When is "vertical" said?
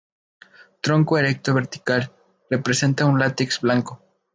1.53-2.11